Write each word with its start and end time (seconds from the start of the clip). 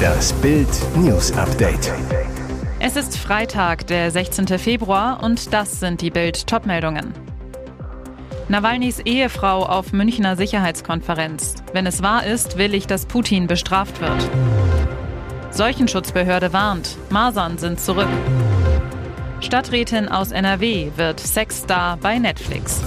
Das 0.00 0.32
Bild 0.34 0.68
News 0.96 1.32
Update. 1.32 1.92
Es 2.78 2.96
ist 2.96 3.16
Freitag, 3.16 3.86
der 3.86 4.10
16. 4.10 4.46
Februar 4.58 5.22
und 5.22 5.52
das 5.52 5.80
sind 5.80 6.00
die 6.00 6.10
Bild 6.10 6.46
Topmeldungen. 6.46 7.12
Nawalnys 8.48 8.98
Ehefrau 9.00 9.64
auf 9.64 9.92
Münchner 9.92 10.36
Sicherheitskonferenz. 10.36 11.54
Wenn 11.72 11.86
es 11.86 12.02
wahr 12.02 12.24
ist, 12.24 12.58
will 12.58 12.74
ich, 12.74 12.86
dass 12.86 13.06
Putin 13.06 13.46
bestraft 13.46 14.00
wird. 14.00 14.28
Seuchenschutzbehörde 15.50 16.52
warnt, 16.52 16.96
Masern 17.10 17.58
sind 17.58 17.80
zurück. 17.80 18.08
Stadträtin 19.40 20.08
aus 20.08 20.32
NRW 20.32 20.90
wird 20.96 21.20
Sexstar 21.20 21.96
bei 21.96 22.18
Netflix. 22.18 22.82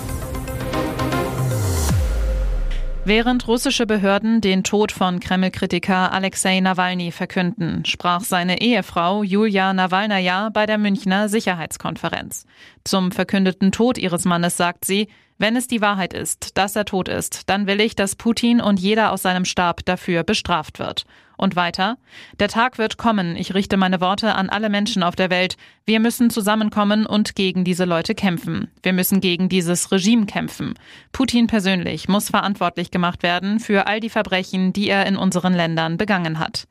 Während 3.05 3.49
russische 3.49 3.85
Behörden 3.85 4.39
den 4.39 4.63
Tod 4.63 4.93
von 4.93 5.20
Kreml-Kritiker 5.20 6.13
Alexei 6.13 6.61
Nawalny 6.61 7.11
verkünden, 7.11 7.84
sprach 7.84 8.21
seine 8.21 8.61
Ehefrau 8.61 9.23
Julia 9.23 9.73
Nawalnaja 9.73 10.48
bei 10.49 10.66
der 10.66 10.77
Münchner 10.77 11.27
Sicherheitskonferenz. 11.27 12.45
Zum 12.85 13.11
verkündeten 13.11 13.73
Tod 13.73 13.97
ihres 13.97 14.23
Mannes 14.23 14.55
sagt 14.55 14.85
sie, 14.85 15.09
wenn 15.38 15.58
es 15.58 15.67
die 15.67 15.81
Wahrheit 15.81 16.13
ist, 16.13 16.58
dass 16.58 16.77
er 16.77 16.85
tot 16.85 17.09
ist, 17.09 17.49
dann 17.49 17.67
will 17.67 17.81
ich, 17.81 17.95
dass 17.95 18.16
Putin 18.16 18.61
und 18.61 18.80
jeder 18.80 19.11
aus 19.11 19.23
seinem 19.23 19.44
Stab 19.44 19.83
dafür 19.83 20.23
bestraft 20.23 20.80
wird. 20.80 21.03
Und 21.43 21.57
weiter, 21.57 21.97
der 22.39 22.47
Tag 22.47 22.77
wird 22.77 22.97
kommen, 22.97 23.35
ich 23.35 23.53
richte 23.53 23.75
meine 23.75 23.99
Worte 23.99 24.35
an 24.35 24.49
alle 24.49 24.70
Menschen 24.70 25.03
auf 25.03 25.17
der 25.17 25.29
Welt, 25.29 25.57
wir 25.85 25.99
müssen 25.99 26.29
zusammenkommen 26.29 27.05
und 27.05 27.35
gegen 27.35 27.66
diese 27.66 27.83
Leute 27.83 28.16
kämpfen. 28.16 28.71
Wir 28.81 28.93
müssen 28.93 29.19
gegen 29.19 29.49
dieses 29.49 29.91
Regime 29.91 30.25
kämpfen. 30.25 30.75
Putin 31.11 31.47
persönlich 31.47 32.07
muss 32.07 32.29
verantwortlich 32.29 32.91
gemacht 32.91 33.21
werden 33.23 33.59
für 33.59 33.88
all 33.88 33.99
die 33.99 34.09
Verbrechen, 34.09 34.71
die 34.71 34.88
er 34.88 35.05
in 35.05 35.17
unseren 35.17 35.53
Ländern 35.53 35.97
begangen 35.97 36.39
hat. 36.39 36.66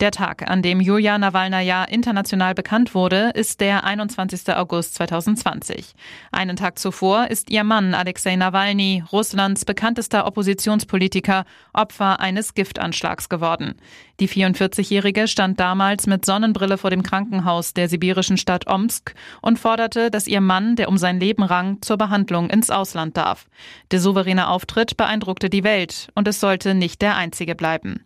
Der 0.00 0.10
Tag, 0.10 0.50
an 0.50 0.62
dem 0.62 0.80
Julia 0.80 1.18
Nawalnaja 1.18 1.84
international 1.84 2.54
bekannt 2.54 2.94
wurde, 2.94 3.30
ist 3.34 3.60
der 3.60 3.84
21. 3.84 4.54
August 4.54 4.94
2020. 4.94 5.94
Einen 6.32 6.56
Tag 6.56 6.78
zuvor 6.78 7.28
ist 7.30 7.50
ihr 7.50 7.64
Mann 7.64 7.94
Alexei 7.94 8.36
Nawalny, 8.36 9.02
Russlands 9.12 9.64
bekanntester 9.64 10.26
Oppositionspolitiker, 10.26 11.44
Opfer 11.72 12.20
eines 12.20 12.54
Giftanschlags 12.54 13.28
geworden. 13.28 13.74
Die 14.20 14.28
44-Jährige 14.28 15.28
stand 15.28 15.60
damals 15.60 16.08
mit 16.08 16.24
Sonnenbrille 16.24 16.76
vor 16.76 16.90
dem 16.90 17.04
Krankenhaus 17.04 17.72
der 17.72 17.88
sibirischen 17.88 18.36
Stadt 18.36 18.66
Omsk 18.66 19.14
und 19.42 19.60
forderte, 19.60 20.10
dass 20.10 20.26
ihr 20.26 20.40
Mann, 20.40 20.74
der 20.74 20.88
um 20.88 20.98
sein 20.98 21.20
Leben 21.20 21.44
rang, 21.44 21.80
zur 21.82 21.98
Behandlung 21.98 22.50
ins 22.50 22.68
Ausland 22.68 23.16
darf. 23.16 23.46
Der 23.92 24.00
souveräne 24.00 24.48
Auftritt 24.48 24.96
beeindruckte 24.96 25.48
die 25.48 25.62
Welt 25.62 26.08
und 26.16 26.26
es 26.26 26.40
sollte 26.40 26.74
nicht 26.74 27.00
der 27.00 27.16
einzige 27.16 27.54
bleiben. 27.54 28.04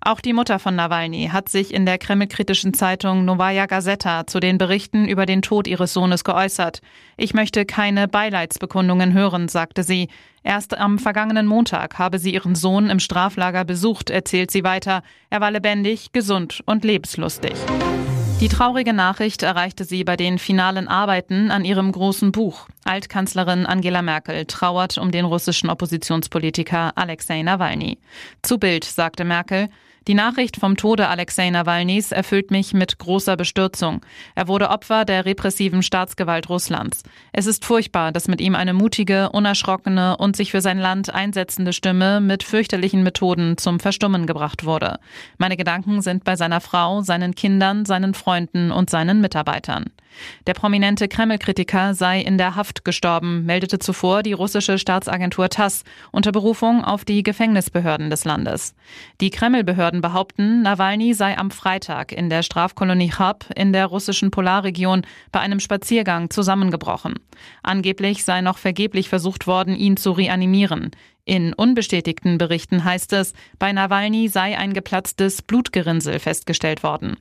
Auch 0.00 0.20
die 0.20 0.32
Mutter 0.32 0.58
von 0.58 0.74
Nawalny 0.74 1.30
hat 1.32 1.48
sich 1.48 1.72
in 1.72 1.86
der 1.86 1.98
kremlkritischen 1.98 2.74
Zeitung 2.74 3.24
Novaya 3.24 3.66
Gazeta 3.66 4.26
zu 4.26 4.40
den 4.40 4.58
Berichten 4.58 5.06
über 5.06 5.26
den 5.26 5.42
Tod 5.42 5.66
ihres 5.66 5.92
Sohnes 5.92 6.24
geäußert. 6.24 6.80
Ich 7.16 7.34
möchte 7.34 7.64
keine 7.64 8.08
Beileidsbekundungen 8.08 9.12
hören, 9.12 9.48
sagte 9.48 9.84
sie. 9.84 10.08
Erst 10.42 10.76
am 10.76 10.98
vergangenen 10.98 11.46
Montag 11.46 11.98
habe 11.98 12.18
sie 12.18 12.34
ihren 12.34 12.56
Sohn 12.56 12.90
im 12.90 12.98
Straflager 12.98 13.64
besucht, 13.64 14.10
erzählt 14.10 14.50
sie 14.50 14.64
weiter. 14.64 15.02
Er 15.30 15.40
war 15.40 15.52
lebendig, 15.52 16.12
gesund 16.12 16.62
und 16.66 16.84
lebenslustig. 16.84 17.54
Die 18.42 18.48
traurige 18.48 18.92
Nachricht 18.92 19.44
erreichte 19.44 19.84
sie 19.84 20.02
bei 20.02 20.16
den 20.16 20.36
finalen 20.36 20.88
Arbeiten 20.88 21.52
an 21.52 21.64
ihrem 21.64 21.92
großen 21.92 22.32
Buch. 22.32 22.66
Altkanzlerin 22.82 23.66
Angela 23.66 24.02
Merkel 24.02 24.46
trauert 24.46 24.98
um 24.98 25.12
den 25.12 25.24
russischen 25.24 25.70
Oppositionspolitiker 25.70 26.90
Alexei 26.98 27.42
Nawalny. 27.42 27.98
Zu 28.42 28.58
Bild 28.58 28.82
sagte 28.82 29.24
Merkel, 29.24 29.68
die 30.08 30.14
Nachricht 30.14 30.56
vom 30.56 30.76
Tode 30.76 31.08
Alexei 31.08 31.48
Nawalnys 31.50 32.10
erfüllt 32.10 32.50
mich 32.50 32.74
mit 32.74 32.98
großer 32.98 33.36
Bestürzung. 33.36 34.00
Er 34.34 34.48
wurde 34.48 34.70
Opfer 34.70 35.04
der 35.04 35.24
repressiven 35.24 35.82
Staatsgewalt 35.82 36.48
Russlands. 36.48 37.04
Es 37.32 37.46
ist 37.46 37.64
furchtbar, 37.64 38.10
dass 38.10 38.26
mit 38.26 38.40
ihm 38.40 38.56
eine 38.56 38.74
mutige, 38.74 39.30
unerschrockene 39.30 40.16
und 40.16 40.34
sich 40.36 40.50
für 40.50 40.60
sein 40.60 40.78
Land 40.78 41.14
einsetzende 41.14 41.72
Stimme 41.72 42.20
mit 42.20 42.42
fürchterlichen 42.42 43.02
Methoden 43.02 43.58
zum 43.58 43.78
Verstummen 43.78 44.26
gebracht 44.26 44.64
wurde. 44.64 44.98
Meine 45.38 45.56
Gedanken 45.56 46.02
sind 46.02 46.24
bei 46.24 46.34
seiner 46.34 46.60
Frau, 46.60 47.02
seinen 47.02 47.34
Kindern, 47.34 47.84
seinen 47.84 48.14
Freunden 48.14 48.72
und 48.72 48.90
seinen 48.90 49.20
Mitarbeitern. 49.20 49.84
Der 50.46 50.54
prominente 50.54 51.08
Kreml-Kritiker 51.08 51.94
sei 51.94 52.20
in 52.20 52.38
der 52.38 52.56
Haft 52.56 52.84
gestorben, 52.84 53.44
meldete 53.44 53.78
zuvor 53.78 54.22
die 54.22 54.32
russische 54.32 54.78
Staatsagentur 54.78 55.48
TASS 55.48 55.84
unter 56.10 56.32
Berufung 56.32 56.84
auf 56.84 57.04
die 57.04 57.22
Gefängnisbehörden 57.22 58.10
des 58.10 58.24
Landes. 58.24 58.74
Die 59.20 59.30
Kreml-Behörden 59.30 59.91
behaupten, 60.00 60.62
Nawalny 60.62 61.14
sei 61.14 61.36
am 61.36 61.50
Freitag 61.50 62.12
in 62.12 62.30
der 62.30 62.42
Strafkolonie 62.42 63.10
Chab 63.10 63.44
in 63.54 63.72
der 63.72 63.86
russischen 63.86 64.30
Polarregion 64.30 65.02
bei 65.30 65.40
einem 65.40 65.60
Spaziergang 65.60 66.30
zusammengebrochen. 66.30 67.14
Angeblich 67.62 68.24
sei 68.24 68.40
noch 68.40 68.58
vergeblich 68.58 69.08
versucht 69.08 69.46
worden, 69.46 69.76
ihn 69.76 69.96
zu 69.96 70.12
reanimieren. 70.12 70.90
In 71.24 71.52
unbestätigten 71.54 72.36
Berichten 72.36 72.82
heißt 72.82 73.12
es, 73.12 73.32
bei 73.60 73.72
Nawalny 73.72 74.26
sei 74.28 74.58
ein 74.58 74.72
geplatztes 74.72 75.40
Blutgerinnsel 75.40 76.18
festgestellt 76.18 76.82
worden. 76.82 77.16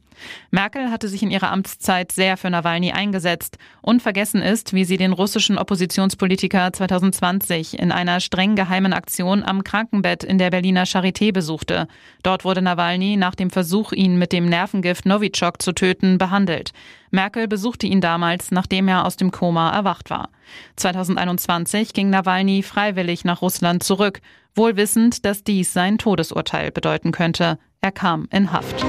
Merkel 0.50 0.90
hatte 0.90 1.08
sich 1.08 1.22
in 1.22 1.30
ihrer 1.30 1.52
Amtszeit 1.52 2.12
sehr 2.12 2.36
für 2.36 2.50
Nawalny 2.50 2.92
eingesetzt. 2.92 3.60
Unvergessen 3.84 4.42
ist, 4.42 4.74
wie 4.74 4.86
sie 4.86 4.98
den 4.98 5.14
russischen 5.14 5.60
Oppositionspolitiker 5.60 6.74
2020 6.74 7.78
in 7.78 7.92
einer 7.92 8.20
streng 8.22 8.56
geheimen 8.56 8.94
Aktion 8.94 9.44
am 9.44 9.64
Krankenbett 9.64 10.24
in 10.24 10.40
der 10.40 10.50
Berliner 10.50 10.86
Charité 10.86 11.32
besuchte. 11.32 11.88
Dort 12.24 12.44
wurde 12.44 12.64
Nawalny 12.64 13.18
nach 13.18 13.36
dem 13.36 13.52
Versuch, 13.52 13.92
ihn 13.92 14.18
mit 14.18 14.32
dem 14.32 14.46
Nervengift 14.46 15.06
Novichok 15.06 15.62
zu 15.62 15.74
töten, 15.74 16.18
behandelt. 16.18 16.72
Merkel 17.12 17.48
besuchte 17.48 17.88
ihn 17.88 18.02
damals, 18.02 18.52
nachdem 18.52 18.88
er 18.88 19.06
aus 19.06 19.18
dem 19.18 19.32
Koma 19.32 19.72
erwacht 19.72 20.10
war. 20.10 20.30
2021 20.78 21.94
ging 21.94 22.10
Nawalny 22.10 22.64
freiwillig 22.64 23.26
nach 23.26 23.42
Russland 23.42 23.84
zurück, 23.84 24.22
wohl 24.56 24.78
wissend, 24.78 25.26
dass 25.26 25.44
dies 25.44 25.74
sein 25.74 25.98
Todesurteil 25.98 26.72
bedeuten 26.72 27.12
könnte. 27.12 27.60
Er 27.82 27.92
kam 27.92 28.28
in 28.32 28.52
Haft. 28.52 28.86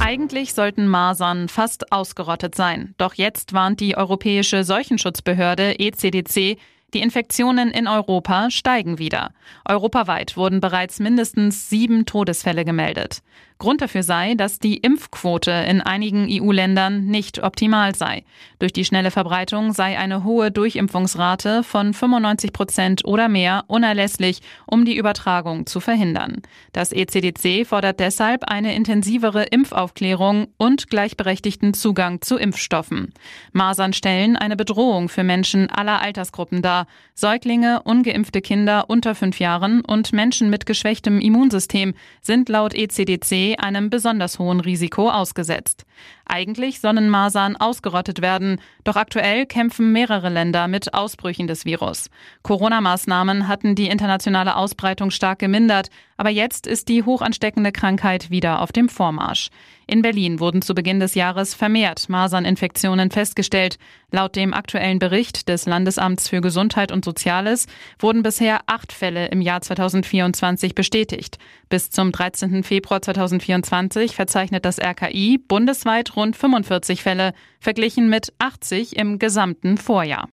Eigentlich 0.00 0.54
sollten 0.54 0.86
Masern 0.86 1.48
fast 1.48 1.92
ausgerottet 1.92 2.54
sein. 2.54 2.94
Doch 2.98 3.14
jetzt 3.14 3.52
warnt 3.52 3.80
die 3.80 3.96
Europäische 3.96 4.64
Seuchenschutzbehörde 4.64 5.78
ECDC, 5.78 6.58
die 6.94 7.00
Infektionen 7.00 7.70
in 7.70 7.88
Europa 7.88 8.50
steigen 8.50 8.98
wieder. 8.98 9.32
Europaweit 9.68 10.36
wurden 10.36 10.60
bereits 10.60 11.00
mindestens 11.00 11.68
sieben 11.68 12.06
Todesfälle 12.06 12.64
gemeldet. 12.64 13.20
Grund 13.64 13.80
dafür 13.80 14.02
sei, 14.02 14.34
dass 14.34 14.58
die 14.58 14.76
Impfquote 14.76 15.50
in 15.50 15.80
einigen 15.80 16.28
EU-Ländern 16.30 17.06
nicht 17.06 17.42
optimal 17.42 17.94
sei. 17.94 18.22
Durch 18.58 18.74
die 18.74 18.84
schnelle 18.84 19.10
Verbreitung 19.10 19.72
sei 19.72 19.98
eine 19.98 20.22
hohe 20.22 20.50
Durchimpfungsrate 20.50 21.62
von 21.62 21.94
95 21.94 22.52
Prozent 22.52 23.06
oder 23.06 23.30
mehr 23.30 23.64
unerlässlich, 23.68 24.42
um 24.66 24.84
die 24.84 24.98
Übertragung 24.98 25.64
zu 25.64 25.80
verhindern. 25.80 26.42
Das 26.72 26.92
ECDC 26.92 27.66
fordert 27.66 28.00
deshalb 28.00 28.44
eine 28.44 28.74
intensivere 28.74 29.44
Impfaufklärung 29.44 30.48
und 30.58 30.90
gleichberechtigten 30.90 31.72
Zugang 31.72 32.20
zu 32.20 32.36
Impfstoffen. 32.36 33.14
Masern 33.52 33.94
stellen 33.94 34.36
eine 34.36 34.56
Bedrohung 34.56 35.08
für 35.08 35.24
Menschen 35.24 35.70
aller 35.70 36.02
Altersgruppen 36.02 36.60
dar. 36.60 36.86
Säuglinge, 37.14 37.80
ungeimpfte 37.84 38.42
Kinder 38.42 38.90
unter 38.90 39.14
fünf 39.14 39.38
Jahren 39.38 39.80
und 39.80 40.12
Menschen 40.12 40.50
mit 40.50 40.66
geschwächtem 40.66 41.18
Immunsystem 41.18 41.94
sind 42.20 42.50
laut 42.50 42.74
ECDC 42.74 43.53
einem 43.58 43.90
besonders 43.90 44.38
hohen 44.38 44.60
Risiko 44.60 45.10
ausgesetzt. 45.10 45.84
Eigentlich 46.26 46.80
sollen 46.80 47.08
Masern 47.08 47.56
ausgerottet 47.56 48.22
werden, 48.22 48.60
doch 48.82 48.96
aktuell 48.96 49.46
kämpfen 49.46 49.92
mehrere 49.92 50.28
Länder 50.28 50.68
mit 50.68 50.94
Ausbrüchen 50.94 51.46
des 51.46 51.64
Virus. 51.64 52.10
Corona-Maßnahmen 52.42 53.46
hatten 53.46 53.74
die 53.74 53.88
internationale 53.88 54.56
Ausbreitung 54.56 55.10
stark 55.10 55.38
gemindert, 55.38 55.90
aber 56.16 56.30
jetzt 56.30 56.66
ist 56.66 56.88
die 56.88 57.02
hochansteckende 57.02 57.72
Krankheit 57.72 58.30
wieder 58.30 58.62
auf 58.62 58.72
dem 58.72 58.88
Vormarsch. 58.88 59.50
In 59.86 60.00
Berlin 60.00 60.40
wurden 60.40 60.62
zu 60.62 60.74
Beginn 60.74 60.98
des 60.98 61.14
Jahres 61.14 61.52
vermehrt 61.52 62.08
Maserninfektionen 62.08 63.10
festgestellt. 63.10 63.78
Laut 64.10 64.34
dem 64.34 64.54
aktuellen 64.54 64.98
Bericht 64.98 65.48
des 65.48 65.66
Landesamts 65.66 66.28
für 66.28 66.40
Gesundheit 66.40 66.90
und 66.90 67.04
Soziales 67.04 67.66
wurden 67.98 68.22
bisher 68.22 68.60
acht 68.66 68.92
Fälle 68.92 69.26
im 69.26 69.42
Jahr 69.42 69.60
2024 69.60 70.74
bestätigt. 70.74 71.38
Bis 71.68 71.90
zum 71.90 72.12
13. 72.12 72.62
Februar 72.62 73.02
2024 73.02 74.14
verzeichnet 74.14 74.64
das 74.64 74.78
RKI 74.80 75.38
bundesweit 75.38 75.83
rund 75.86 76.36
45 76.36 77.02
Fälle, 77.02 77.32
verglichen 77.60 78.08
mit 78.08 78.32
80 78.38 78.96
im 78.96 79.18
gesamten 79.18 79.78
Vorjahr. 79.78 80.28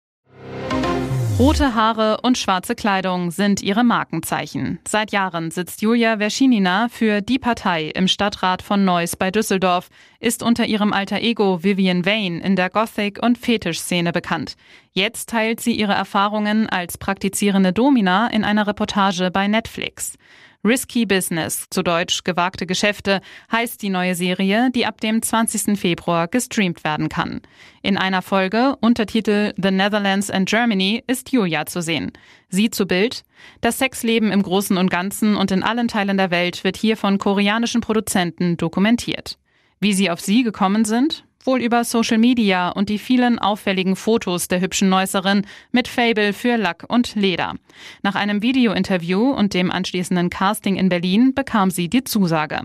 Rote 1.39 1.77
Haare 1.77 2.19
und 2.23 2.37
schwarze 2.37 2.75
Kleidung 2.75 3.31
sind 3.31 3.62
ihre 3.62 3.85
Markenzeichen. 3.85 4.81
Seit 4.89 5.12
Jahren 5.12 5.53
sitzt 5.53 5.83
Julia 5.83 6.19
Verschinina 6.19 6.89
für 6.89 7.21
die 7.21 7.39
Partei 7.39 7.93
im 7.95 8.09
Stadtrat 8.09 8.61
von 8.61 8.85
Neuss 8.85 9.15
bei 9.15 9.31
Düsseldorf, 9.31 9.89
ist 10.19 10.43
unter 10.43 10.67
ihrem 10.67 10.93
alter 10.93 11.21
Ego 11.21 11.62
Vivian 11.62 12.05
Vane 12.05 12.41
in 12.41 12.56
der 12.56 12.71
Gothic- 12.71 13.23
und 13.23 13.39
Fetisch-Szene 13.39 14.11
bekannt. 14.11 14.56
Jetzt 14.91 15.29
teilt 15.29 15.61
sie 15.61 15.79
ihre 15.79 15.93
Erfahrungen 15.93 16.69
als 16.69 16.99
praktizierende 16.99 17.73
Domina 17.73 18.27
in 18.27 18.43
einer 18.43 18.67
Reportage 18.67 19.31
bei 19.31 19.47
Netflix. 19.47 20.15
Risky 20.64 21.06
Business, 21.06 21.66
zu 21.70 21.84
Deutsch 21.84 22.25
gewagte 22.25 22.66
Geschäfte, 22.66 23.20
heißt 23.52 23.81
die 23.81 23.90
neue 23.90 24.16
Serie, 24.16 24.70
die 24.75 24.87
ab 24.87 25.00
dem 25.00 25.22
20. 25.22 25.78
Februar 25.78 26.26
gestreamt 26.26 26.82
werden 26.82 27.08
kann. 27.08 27.43
In 27.82 27.96
einer 27.96 28.22
Folge, 28.22 28.75
Untertitel 28.81 29.55
The 29.56 29.70
Netherlands 29.70 30.31
and 30.31 30.49
Germany, 30.49 31.05
ist 31.06 31.31
Julia 31.31 31.66
zu 31.66 31.81
sehen. 31.81 32.12
Sie 32.49 32.70
zu 32.70 32.87
Bild. 32.87 33.22
Das 33.60 33.78
Sexleben 33.78 34.32
im 34.32 34.43
Großen 34.43 34.76
und 34.76 34.90
Ganzen 34.90 35.37
und 35.37 35.52
in 35.52 35.62
allen 35.62 35.87
Teilen 35.87 36.16
der 36.16 36.32
Welt 36.32 36.64
wird 36.64 36.76
hier 36.76 36.96
von 36.96 37.19
koreanischen 37.19 37.81
Produzenten 37.81 38.56
dokumentiert. 38.56 39.38
Wie 39.78 39.93
sie 39.93 40.10
auf 40.10 40.20
sie 40.20 40.43
gekommen 40.43 40.84
sind, 40.84 41.25
wohl 41.44 41.62
über 41.62 41.85
Social 41.85 42.19
Media 42.19 42.70
und 42.70 42.88
die 42.88 42.99
vielen 42.99 43.38
auffälligen 43.38 43.96
Fotos 43.96 44.49
der 44.49 44.61
hübschen 44.61 44.88
Neusserin 44.88 45.46
mit 45.73 45.88
Fable 45.88 46.32
für 46.32 46.56
Lack 46.56 46.85
und 46.88 47.14
Leder. 47.14 47.55
Nach 48.02 48.14
einem 48.14 48.43
Videointerview 48.43 49.31
und 49.31 49.55
dem 49.55 49.70
anschließenden 49.70 50.31
Casting 50.31 50.76
in 50.76 50.88
Berlin 50.88 51.35
bekam 51.35 51.70
sie 51.70 51.88
die 51.88 52.05
Zusage. 52.05 52.62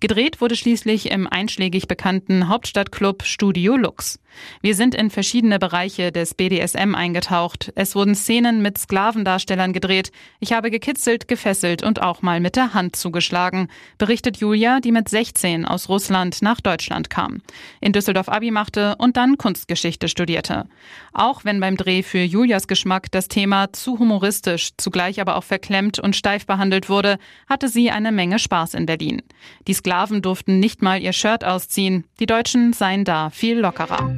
Gedreht 0.00 0.40
wurde 0.40 0.56
schließlich 0.56 1.10
im 1.10 1.26
einschlägig 1.26 1.88
bekannten 1.88 2.48
Hauptstadtclub 2.48 3.22
Studio 3.22 3.76
Lux. 3.76 4.18
Wir 4.60 4.74
sind 4.74 4.94
in 4.94 5.08
verschiedene 5.08 5.58
Bereiche 5.58 6.12
des 6.12 6.34
BDSM 6.34 6.94
eingetaucht. 6.94 7.72
Es 7.74 7.94
wurden 7.94 8.14
Szenen 8.14 8.60
mit 8.60 8.76
Sklavendarstellern 8.76 9.72
gedreht. 9.72 10.12
Ich 10.40 10.52
habe 10.52 10.70
gekitzelt, 10.70 11.26
gefesselt 11.26 11.82
und 11.82 12.02
auch 12.02 12.20
mal 12.20 12.40
mit 12.40 12.56
der 12.56 12.74
Hand 12.74 12.96
zugeschlagen, 12.96 13.68
berichtet 13.96 14.36
Julia, 14.36 14.80
die 14.80 14.92
mit 14.92 15.08
16 15.08 15.64
aus 15.64 15.88
Russland 15.88 16.42
nach 16.42 16.60
Deutschland 16.60 17.08
kam. 17.08 17.40
In 17.80 17.92
Düsseldorf 17.92 18.15
Abi 18.28 18.50
machte 18.50 18.96
und 18.98 19.16
dann 19.16 19.38
Kunstgeschichte 19.38 20.08
studierte. 20.08 20.66
Auch 21.12 21.44
wenn 21.44 21.60
beim 21.60 21.76
Dreh 21.76 22.02
für 22.02 22.22
Julias 22.22 22.66
Geschmack 22.66 23.10
das 23.10 23.28
Thema 23.28 23.72
zu 23.72 23.98
humoristisch, 23.98 24.70
zugleich 24.76 25.20
aber 25.20 25.36
auch 25.36 25.44
verklemmt 25.44 25.98
und 25.98 26.16
steif 26.16 26.46
behandelt 26.46 26.88
wurde, 26.88 27.18
hatte 27.48 27.68
sie 27.68 27.90
eine 27.90 28.12
Menge 28.12 28.38
Spaß 28.38 28.74
in 28.74 28.86
Berlin. 28.86 29.22
Die 29.68 29.74
Sklaven 29.74 30.22
durften 30.22 30.58
nicht 30.58 30.82
mal 30.82 31.00
ihr 31.00 31.12
Shirt 31.12 31.44
ausziehen. 31.44 32.04
Die 32.18 32.26
Deutschen 32.26 32.72
seien 32.72 33.04
da 33.04 33.30
viel 33.30 33.58
lockerer. 33.58 34.10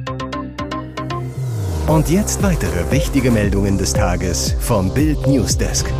Und 1.87 2.09
jetzt 2.09 2.43
weitere 2.43 2.91
wichtige 2.91 3.31
Meldungen 3.31 3.77
des 3.77 3.93
Tages 3.93 4.55
vom 4.59 4.93
Bild 4.93 5.25
Newsdesk. 5.25 5.91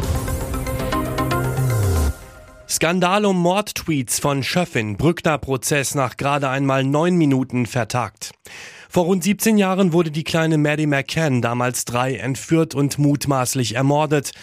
Skandal 2.71 3.25
um 3.25 3.41
Mordtweets 3.41 4.19
von 4.19 4.43
Schöffin, 4.43 4.95
Brückner 4.95 5.39
Prozess 5.39 5.95
nach 5.95 6.17
gerade 6.17 6.49
einmal 6.49 6.83
neun 6.83 7.15
Minuten 7.15 7.65
vertagt. 7.65 8.31
Vor 8.87 9.05
rund 9.05 9.23
17 9.23 9.57
Jahren 9.57 9.91
wurde 9.91 10.11
die 10.11 10.23
kleine 10.23 10.59
Maddie 10.59 10.85
McCann, 10.85 11.41
damals 11.41 11.83
drei, 11.85 12.17
entführt 12.17 12.75
und 12.75 12.99
mutmaßlich 12.99 13.73
ermordet. 13.73 14.33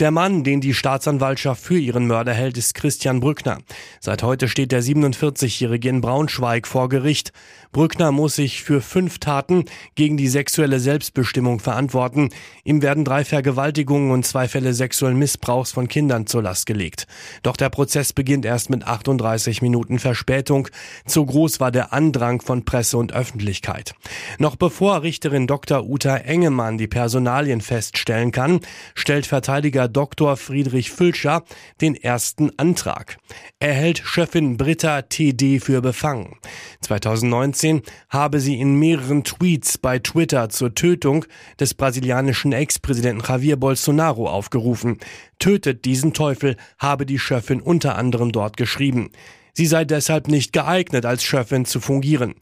Der 0.00 0.10
Mann, 0.10 0.42
den 0.42 0.60
die 0.60 0.74
Staatsanwaltschaft 0.74 1.62
für 1.62 1.78
ihren 1.78 2.08
Mörder 2.08 2.34
hält, 2.34 2.58
ist 2.58 2.74
Christian 2.74 3.20
Brückner. 3.20 3.58
Seit 4.00 4.24
heute 4.24 4.48
steht 4.48 4.72
der 4.72 4.82
47-Jährige 4.82 5.88
in 5.88 6.00
Braunschweig 6.00 6.66
vor 6.66 6.88
Gericht. 6.88 7.32
Brückner 7.70 8.10
muss 8.10 8.34
sich 8.34 8.64
für 8.64 8.80
fünf 8.80 9.20
Taten 9.20 9.66
gegen 9.94 10.16
die 10.16 10.26
sexuelle 10.26 10.80
Selbstbestimmung 10.80 11.60
verantworten. 11.60 12.30
Ihm 12.64 12.82
werden 12.82 13.04
drei 13.04 13.24
Vergewaltigungen 13.24 14.10
und 14.10 14.26
zwei 14.26 14.48
Fälle 14.48 14.74
sexuellen 14.74 15.16
Missbrauchs 15.16 15.70
von 15.70 15.86
Kindern 15.86 16.26
zur 16.26 16.42
Last 16.42 16.66
gelegt. 16.66 17.06
Doch 17.44 17.56
der 17.56 17.70
Prozess 17.70 18.12
beginnt 18.12 18.44
erst 18.44 18.70
mit 18.70 18.84
38 18.84 19.62
Minuten 19.62 20.00
Verspätung. 20.00 20.68
Zu 21.06 21.24
groß 21.24 21.60
war 21.60 21.70
der 21.70 21.92
Andrang 21.92 22.40
von 22.40 22.64
Presse 22.64 22.98
und 22.98 23.12
Öffentlichkeit. 23.12 23.94
Noch 24.38 24.56
bevor 24.56 25.02
Richterin 25.02 25.46
Dr. 25.46 25.84
Uta 25.84 26.16
Engemann 26.16 26.78
die 26.78 26.88
Personalien 26.88 27.60
feststellen 27.60 28.32
kann, 28.32 28.58
stellt 28.96 29.26
Verteidiger 29.26 29.83
Politiker 29.84 29.88
Dr. 29.88 30.36
Friedrich 30.36 30.90
Fülscher 30.90 31.44
den 31.80 31.94
ersten 31.94 32.50
Antrag. 32.58 33.18
Er 33.58 33.72
hält 33.72 33.98
Chefin 33.98 34.56
Britta 34.56 35.02
TD 35.02 35.60
für 35.60 35.80
befangen. 35.80 36.36
2019 36.80 37.82
habe 38.08 38.40
sie 38.40 38.60
in 38.60 38.78
mehreren 38.78 39.24
Tweets 39.24 39.78
bei 39.78 39.98
Twitter 39.98 40.48
zur 40.48 40.74
Tötung 40.74 41.24
des 41.58 41.74
brasilianischen 41.74 42.52
Ex-Präsidenten 42.52 43.24
Javier 43.26 43.56
Bolsonaro 43.56 44.28
aufgerufen. 44.28 44.98
Tötet 45.38 45.84
diesen 45.84 46.12
Teufel, 46.12 46.56
habe 46.78 47.06
die 47.06 47.18
Chefin 47.18 47.60
unter 47.60 47.96
anderem 47.96 48.32
dort 48.32 48.56
geschrieben. 48.56 49.10
Sie 49.52 49.66
sei 49.66 49.84
deshalb 49.84 50.28
nicht 50.28 50.52
geeignet, 50.52 51.06
als 51.06 51.22
Chefin 51.22 51.64
zu 51.64 51.80
fungieren. 51.80 52.34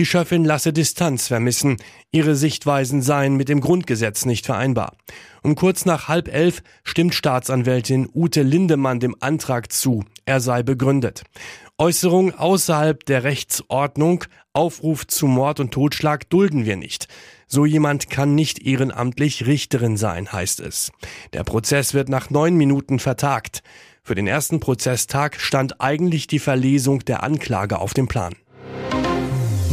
Die 0.00 0.06
Chefin 0.06 0.46
lasse 0.46 0.72
Distanz 0.72 1.28
vermissen. 1.28 1.76
Ihre 2.10 2.34
Sichtweisen 2.34 3.02
seien 3.02 3.36
mit 3.36 3.50
dem 3.50 3.60
Grundgesetz 3.60 4.24
nicht 4.24 4.46
vereinbar. 4.46 4.96
Um 5.42 5.56
kurz 5.56 5.84
nach 5.84 6.08
halb 6.08 6.32
elf 6.32 6.62
stimmt 6.84 7.14
Staatsanwältin 7.14 8.08
Ute 8.14 8.40
Lindemann 8.40 8.98
dem 8.98 9.14
Antrag 9.20 9.70
zu. 9.70 10.06
Er 10.24 10.40
sei 10.40 10.62
begründet. 10.62 11.24
Äußerung 11.76 12.34
außerhalb 12.34 13.04
der 13.04 13.24
Rechtsordnung, 13.24 14.24
Aufruf 14.54 15.06
zu 15.06 15.26
Mord 15.26 15.60
und 15.60 15.72
Totschlag 15.72 16.30
dulden 16.30 16.64
wir 16.64 16.76
nicht. 16.76 17.06
So 17.46 17.66
jemand 17.66 18.08
kann 18.08 18.34
nicht 18.34 18.62
ehrenamtlich 18.66 19.44
Richterin 19.44 19.98
sein, 19.98 20.32
heißt 20.32 20.60
es. 20.60 20.92
Der 21.34 21.44
Prozess 21.44 21.92
wird 21.92 22.08
nach 22.08 22.30
neun 22.30 22.54
Minuten 22.54 23.00
vertagt. 23.00 23.62
Für 24.02 24.14
den 24.14 24.26
ersten 24.26 24.60
Prozesstag 24.60 25.38
stand 25.38 25.82
eigentlich 25.82 26.26
die 26.26 26.38
Verlesung 26.38 27.00
der 27.00 27.22
Anklage 27.22 27.78
auf 27.78 27.92
dem 27.92 28.08
Plan. 28.08 28.34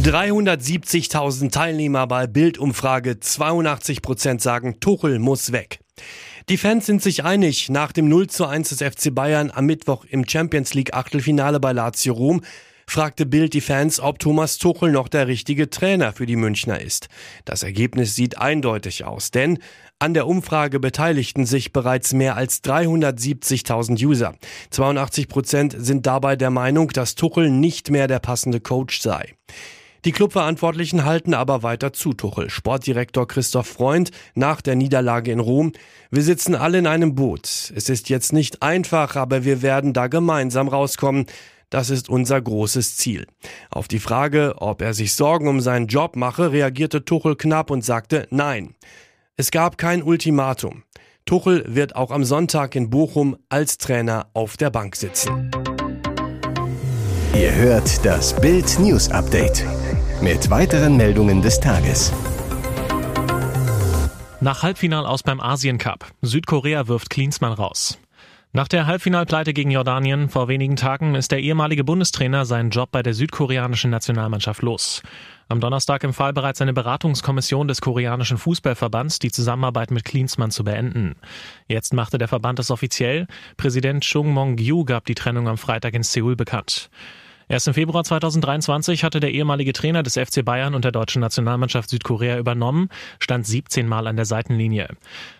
370.000 0.08 1.50
Teilnehmer 1.50 2.06
bei 2.06 2.26
Bildumfrage, 2.26 3.20
82 3.20 4.00
Prozent 4.00 4.40
sagen, 4.40 4.80
Tuchel 4.80 5.18
muss 5.18 5.52
weg. 5.52 5.80
Die 6.48 6.56
Fans 6.56 6.86
sind 6.86 7.02
sich 7.02 7.24
einig, 7.24 7.68
nach 7.68 7.92
dem 7.92 8.08
0 8.08 8.28
zu 8.28 8.46
1 8.46 8.70
des 8.70 8.78
FC 8.78 9.14
Bayern 9.14 9.50
am 9.54 9.66
Mittwoch 9.66 10.06
im 10.06 10.26
Champions 10.26 10.72
League 10.72 10.94
Achtelfinale 10.94 11.60
bei 11.60 11.72
Lazio 11.72 12.14
Rom 12.14 12.40
fragte 12.86 13.26
Bild 13.26 13.52
die 13.52 13.60
Fans, 13.60 14.00
ob 14.00 14.18
Thomas 14.18 14.56
Tuchel 14.56 14.92
noch 14.92 15.08
der 15.08 15.26
richtige 15.26 15.68
Trainer 15.68 16.14
für 16.14 16.24
die 16.24 16.36
Münchner 16.36 16.80
ist. 16.80 17.10
Das 17.44 17.62
Ergebnis 17.62 18.14
sieht 18.14 18.38
eindeutig 18.38 19.04
aus, 19.04 19.30
denn 19.30 19.58
an 19.98 20.14
der 20.14 20.26
Umfrage 20.26 20.80
beteiligten 20.80 21.44
sich 21.44 21.74
bereits 21.74 22.14
mehr 22.14 22.34
als 22.34 22.64
370.000 22.64 24.02
User. 24.02 24.34
82 24.70 25.28
Prozent 25.28 25.76
sind 25.78 26.06
dabei 26.06 26.34
der 26.34 26.48
Meinung, 26.48 26.88
dass 26.88 27.14
Tuchel 27.14 27.50
nicht 27.50 27.90
mehr 27.90 28.08
der 28.08 28.20
passende 28.20 28.60
Coach 28.60 29.02
sei. 29.02 29.34
Die 30.04 30.12
Clubverantwortlichen 30.12 31.04
halten 31.04 31.34
aber 31.34 31.62
weiter 31.62 31.92
zu 31.92 32.12
Tuchel. 32.12 32.50
Sportdirektor 32.50 33.26
Christoph 33.26 33.66
Freund 33.66 34.10
nach 34.34 34.60
der 34.60 34.76
Niederlage 34.76 35.32
in 35.32 35.40
Rom. 35.40 35.72
Wir 36.10 36.22
sitzen 36.22 36.54
alle 36.54 36.78
in 36.78 36.86
einem 36.86 37.14
Boot. 37.14 37.72
Es 37.74 37.88
ist 37.88 38.08
jetzt 38.08 38.32
nicht 38.32 38.62
einfach, 38.62 39.16
aber 39.16 39.44
wir 39.44 39.62
werden 39.62 39.92
da 39.92 40.06
gemeinsam 40.06 40.68
rauskommen. 40.68 41.26
Das 41.70 41.90
ist 41.90 42.08
unser 42.08 42.40
großes 42.40 42.96
Ziel. 42.96 43.26
Auf 43.70 43.88
die 43.88 43.98
Frage, 43.98 44.54
ob 44.58 44.80
er 44.80 44.94
sich 44.94 45.14
Sorgen 45.14 45.48
um 45.48 45.60
seinen 45.60 45.88
Job 45.88 46.16
mache, 46.16 46.52
reagierte 46.52 47.04
Tuchel 47.04 47.36
knapp 47.36 47.70
und 47.70 47.84
sagte 47.84 48.26
Nein. 48.30 48.74
Es 49.36 49.50
gab 49.50 49.78
kein 49.78 50.02
Ultimatum. 50.02 50.84
Tuchel 51.26 51.64
wird 51.66 51.94
auch 51.94 52.10
am 52.10 52.24
Sonntag 52.24 52.74
in 52.74 52.88
Bochum 52.88 53.36
als 53.50 53.76
Trainer 53.76 54.28
auf 54.32 54.56
der 54.56 54.70
Bank 54.70 54.96
sitzen. 54.96 55.50
Ihr 57.34 57.54
hört 57.54 58.04
das 58.04 58.34
Bild 58.40 58.78
News 58.80 59.10
Update 59.10 59.64
mit 60.20 60.50
weiteren 60.50 60.96
Meldungen 60.96 61.42
des 61.42 61.60
Tages. 61.60 62.12
Nach 64.40 64.62
Halbfinal 64.62 65.06
aus 65.06 65.22
beim 65.22 65.40
Asien 65.40 65.78
Cup. 65.78 66.06
Südkorea 66.22 66.88
wirft 66.88 67.10
Klinsmann 67.10 67.52
raus. 67.52 67.98
Nach 68.52 68.66
der 68.66 68.86
Halbfinalpleite 68.86 69.52
gegen 69.52 69.70
Jordanien 69.70 70.30
vor 70.30 70.48
wenigen 70.48 70.76
Tagen 70.76 71.14
ist 71.14 71.32
der 71.32 71.40
ehemalige 71.40 71.84
Bundestrainer 71.84 72.46
seinen 72.46 72.70
Job 72.70 72.90
bei 72.90 73.02
der 73.02 73.12
südkoreanischen 73.14 73.90
Nationalmannschaft 73.90 74.62
los. 74.62 75.02
Am 75.48 75.60
Donnerstag 75.60 76.02
empfahl 76.02 76.32
bereits 76.32 76.60
eine 76.60 76.72
Beratungskommission 76.72 77.68
des 77.68 77.80
koreanischen 77.80 78.38
Fußballverbands, 78.38 79.18
die 79.18 79.30
Zusammenarbeit 79.30 79.90
mit 79.90 80.04
Klinsmann 80.04 80.50
zu 80.50 80.64
beenden. 80.64 81.16
Jetzt 81.66 81.92
machte 81.92 82.18
der 82.18 82.28
Verband 82.28 82.58
es 82.58 82.70
offiziell. 82.70 83.26
Präsident 83.56 84.02
Chung 84.04 84.32
Mong-gyu 84.32 84.84
gab 84.84 85.04
die 85.04 85.14
Trennung 85.14 85.46
am 85.46 85.58
Freitag 85.58 85.94
in 85.94 86.02
Seoul 86.02 86.34
bekannt. 86.34 86.90
Erst 87.50 87.66
im 87.66 87.72
Februar 87.72 88.04
2023 88.04 89.04
hatte 89.04 89.20
der 89.20 89.32
ehemalige 89.32 89.72
Trainer 89.72 90.02
des 90.02 90.18
FC 90.18 90.44
Bayern 90.44 90.74
und 90.74 90.84
der 90.84 90.92
deutschen 90.92 91.20
Nationalmannschaft 91.20 91.88
Südkorea 91.88 92.38
übernommen, 92.38 92.90
stand 93.20 93.46
17 93.46 93.88
Mal 93.88 94.06
an 94.06 94.16
der 94.16 94.26
Seitenlinie. 94.26 94.88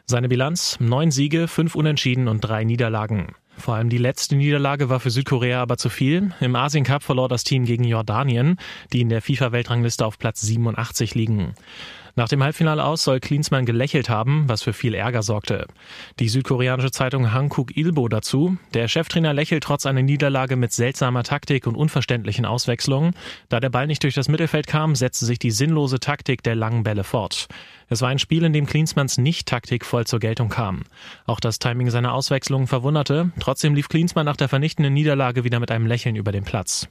Seine 0.07 0.29
Bilanz? 0.29 0.79
Neun 0.81 1.11
Siege, 1.11 1.49
fünf 1.49 1.75
Unentschieden 1.75 2.27
und 2.27 2.41
drei 2.41 2.65
Niederlagen. 2.65 3.35
Vor 3.59 3.75
allem 3.75 3.91
die 3.91 3.99
letzte 3.99 4.37
Niederlage 4.37 4.89
war 4.89 5.01
für 5.01 5.11
Südkorea 5.11 5.61
aber 5.61 5.77
zu 5.77 5.91
viel. 5.91 6.33
Im 6.41 6.57
Asien 6.57 6.85
Cup 6.85 7.03
verlor 7.03 7.29
das 7.29 7.45
Team 7.45 7.67
gegen 7.67 7.85
Jordanien, 7.85 8.57
die 8.93 9.03
in 9.03 9.11
der 9.11 9.21
FIFA-Weltrangliste 9.21 10.07
auf 10.07 10.19
Platz 10.19 10.41
87 10.41 11.15
liegen. 11.15 11.55
Nach 12.19 12.29
dem 12.29 12.43
Halbfinale 12.43 12.83
aus 12.83 13.05
soll 13.05 13.21
Klinsmann 13.21 13.65
gelächelt 13.65 14.09
haben, 14.09 14.49
was 14.49 14.65
für 14.65 14.73
viel 14.73 14.95
Ärger 14.95 15.23
sorgte. 15.23 15.69
Die 16.19 16.29
südkoreanische 16.29 16.91
Zeitung 16.91 17.33
Hankuk 17.33 17.77
Ilbo 17.77 18.09
dazu. 18.09 18.57
Der 18.75 18.89
Cheftrainer 18.89 19.33
lächelt 19.33 19.63
trotz 19.63 19.87
einer 19.87 20.03
Niederlage 20.03 20.57
mit 20.57 20.73
seltsamer 20.73 21.23
Taktik 21.23 21.69
und 21.69 21.77
unverständlichen 21.77 22.45
Auswechslungen. 22.45 23.15
Da 23.49 23.61
der 23.61 23.71
Ball 23.71 23.87
nicht 23.87 24.03
durch 24.03 24.15
das 24.15 24.27
Mittelfeld 24.27 24.67
kam, 24.67 24.97
setzte 24.97 25.27
sich 25.27 25.39
die 25.39 25.53
sinnlose 25.53 26.01
Taktik 26.01 26.43
der 26.43 26.57
langen 26.57 26.83
Bälle 26.83 27.05
fort. 27.05 27.47
Es 27.89 28.03
war 28.03 28.09
ein 28.09 28.19
Spiel, 28.19 28.43
in 28.43 28.53
dem 28.53 28.67
Klinsmanns 28.67 29.17
Nicht-Taktik 29.17 29.85
voll 29.85 30.05
zur 30.05 30.19
Geltung 30.19 30.49
kam. 30.49 30.83
Auch 31.25 31.39
das 31.39 31.61
Timing 31.61 31.91
seiner 31.91 32.15
Auswechslungen 32.15 32.67
verwunderte. 32.67 33.31
Trotzdem 33.39 33.77
lief 33.77 33.89
Klinsmann 33.89 34.27
nach 34.27 34.37
der 34.37 34.49
vernichtenden 34.49 34.93
Niederlage 34.93 35.45
wieder 35.45 35.61
mit 35.61 35.71
einem 35.71 35.87
Lächeln 35.87 36.17
über 36.17 36.33
den 36.33 36.43
Platz. 36.43 36.89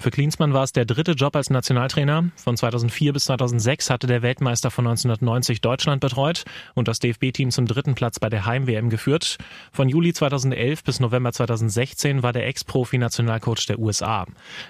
Für 0.00 0.12
Klinsmann 0.12 0.52
war 0.52 0.62
es 0.62 0.70
der 0.70 0.84
dritte 0.84 1.12
Job 1.12 1.34
als 1.34 1.50
Nationaltrainer. 1.50 2.30
Von 2.36 2.56
2004 2.56 3.12
bis 3.12 3.24
2006 3.24 3.90
hatte 3.90 4.06
der 4.06 4.22
Weltmeister 4.22 4.70
von 4.70 4.86
1990 4.86 5.60
Deutschland 5.60 6.00
betreut 6.00 6.44
und 6.74 6.86
das 6.86 7.00
DFB-Team 7.00 7.50
zum 7.50 7.66
dritten 7.66 7.96
Platz 7.96 8.20
bei 8.20 8.28
der 8.28 8.46
Heim-WM 8.46 8.90
geführt. 8.90 9.38
Von 9.72 9.88
Juli 9.88 10.12
2011 10.12 10.84
bis 10.84 11.00
November 11.00 11.32
2016 11.32 12.22
war 12.22 12.32
der 12.32 12.46
Ex-Profi-Nationalcoach 12.46 13.66
der 13.66 13.80
USA. 13.80 14.26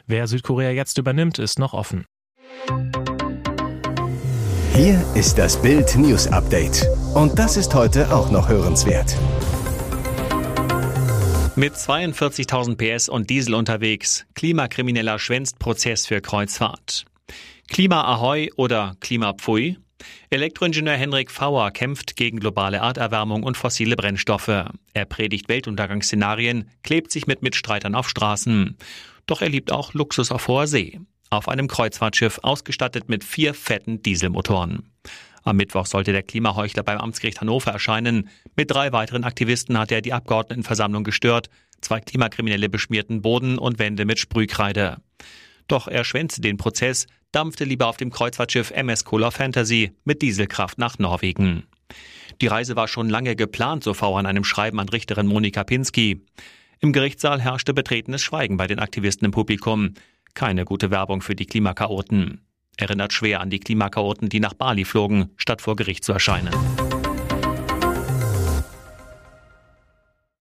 Wer 0.07 0.27
Südkorea 0.29 0.71
jetzt 0.71 0.97
übernimmt, 0.97 1.39
ist 1.39 1.59
noch 1.59 1.75
offen. 1.75 2.07
Hier 4.73 5.05
ist 5.15 5.37
das 5.37 5.61
Bild 5.61 5.95
News 5.97 6.27
Update. 6.29 6.89
Und 7.13 7.39
das 7.39 7.59
ist 7.59 7.75
heute 7.75 8.15
auch 8.15 8.31
noch 8.31 8.49
hörenswert. 8.49 9.15
Mit 11.59 11.75
42.000 11.75 12.77
PS 12.77 13.09
und 13.09 13.31
Diesel 13.31 13.55
unterwegs. 13.55 14.25
Klimakrimineller 14.37 15.19
schwänzt 15.19 15.59
Prozess 15.59 16.07
für 16.07 16.21
Kreuzfahrt. 16.21 17.05
Klima 17.67 18.05
Ahoi 18.05 18.51
oder 18.55 18.95
Klima 19.01 19.33
Pfui? 19.33 19.77
Elektroingenieur 20.31 20.95
Henrik 20.95 21.33
Fauer 21.33 21.73
kämpft 21.73 22.15
gegen 22.15 22.39
globale 22.39 22.77
Erderwärmung 22.77 23.43
und 23.43 23.57
fossile 23.57 23.97
Brennstoffe. 23.97 24.67
Er 24.95 25.05
predigt 25.09 25.49
Weltuntergangsszenarien, 25.49 26.71
klebt 26.85 27.11
sich 27.11 27.27
mit 27.27 27.43
Mitstreitern 27.43 27.97
auf 27.97 28.09
Straßen. 28.09 28.77
Doch 29.27 29.43
er 29.43 29.49
liebt 29.49 29.73
auch 29.73 29.95
Luxus 29.95 30.31
auf 30.31 30.47
hoher 30.47 30.69
See. 30.69 31.01
Auf 31.29 31.49
einem 31.49 31.67
Kreuzfahrtschiff 31.67 32.39
ausgestattet 32.45 33.09
mit 33.09 33.25
vier 33.25 33.53
fetten 33.53 34.01
Dieselmotoren. 34.01 34.88
Am 35.49 35.57
Mittwoch 35.57 35.87
sollte 35.87 36.13
der 36.13 36.23
Klimaheuchler 36.23 36.83
beim 36.83 36.99
Amtsgericht 36.99 37.41
Hannover 37.41 37.71
erscheinen. 37.71 38.29
Mit 38.55 38.71
drei 38.71 38.93
weiteren 38.93 39.25
Aktivisten 39.25 39.79
hat 39.79 39.91
er 39.91 40.03
die 40.03 40.13
Abgeordnetenversammlung 40.13 41.05
gestört. 41.05 41.49
Zwei 41.81 42.01
Klimakriminelle 42.01 42.69
beschmierten 42.69 43.23
Boden 43.23 43.57
und 43.57 43.79
Wände 43.79 44.05
mit 44.05 44.19
Sprühkreide. 44.19 44.99
Doch 45.67 45.89
er 45.89 46.05
schwänzte 46.05 46.43
den 46.43 46.59
Prozess, 46.59 47.07
dampfte 47.33 47.65
lieber 47.65 47.87
auf 47.87 47.97
dem 47.97 48.11
Kreuzfahrtschiff 48.11 48.73
MS 48.73 49.05
Color 49.05 49.33
Fantasy 49.33 49.93
mit 50.05 50.21
Dieselkraft 50.21 50.77
nach 50.77 50.99
Norwegen. 50.99 51.65
Die 52.43 52.47
Reise 52.47 52.77
war 52.77 52.87
schon 52.87 53.09
lange 53.09 53.35
geplant, 53.35 53.85
so 53.85 53.95
V 53.95 54.17
an 54.17 54.27
einem 54.27 54.45
Schreiben 54.45 54.79
an 54.81 54.91
Richterin 54.91 55.27
Monika 55.27 55.65
Pinsky. 55.65 56.21
Im 56.81 56.93
Gerichtssaal 56.93 57.41
herrschte 57.41 57.73
betretenes 57.73 58.21
Schweigen 58.21 58.59
bei 58.59 58.67
den 58.67 58.81
Aktivisten 58.81 59.25
im 59.25 59.31
Publikum. 59.31 59.95
Keine 60.35 60.67
gute 60.67 60.91
Werbung 60.91 61.23
für 61.23 61.35
die 61.35 61.47
Klimakaoten 61.47 62.43
erinnert 62.79 63.13
schwer 63.13 63.41
an 63.41 63.51
die 63.51 63.61
Klimakaoten, 63.61 64.29
die 64.29 64.41
nach 64.41 64.55
Bali 64.55 64.85
flogen, 64.85 65.31
statt 65.37 65.61
vor 65.61 65.77
Gericht 65.77 66.05
zu 66.05 66.13
erscheinen. 66.13 66.55